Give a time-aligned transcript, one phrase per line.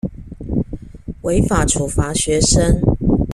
[1.25, 2.81] 違法處罰學生